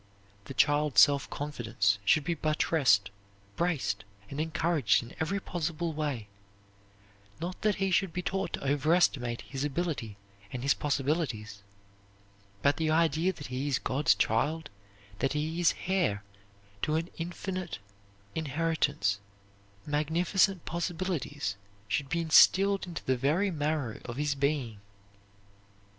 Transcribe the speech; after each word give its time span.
The 0.45 0.55
child's 0.55 0.99
self 0.99 1.29
confidence 1.29 1.99
should 2.05 2.23
be 2.23 2.33
buttressed, 2.33 3.11
braced, 3.55 4.03
and 4.31 4.41
encouraged 4.41 5.03
in 5.03 5.13
every 5.19 5.39
possible 5.39 5.93
way; 5.93 6.27
not 7.39 7.61
that 7.61 7.75
he 7.75 7.91
should 7.91 8.11
be 8.11 8.23
taught 8.23 8.53
to 8.53 8.63
overestimate 8.63 9.41
his 9.41 9.63
ability 9.63 10.17
and 10.51 10.63
his 10.63 10.73
possibilities, 10.73 11.61
but 12.63 12.77
the 12.77 12.89
idea 12.89 13.31
that 13.31 13.45
he 13.53 13.67
is 13.67 13.77
God's 13.77 14.15
child, 14.15 14.71
that 15.19 15.33
he 15.33 15.59
is 15.61 15.75
heir 15.85 16.23
to 16.81 16.95
an 16.95 17.11
Infinite 17.19 17.77
inheritance, 18.33 19.19
magnificent 19.85 20.65
possibilities, 20.65 21.57
should 21.87 22.09
be 22.09 22.21
instilled 22.21 22.87
into 22.87 23.05
the 23.05 23.17
very 23.17 23.51
marrow 23.51 24.01
of 24.05 24.17
his 24.17 24.33
being. 24.33 24.79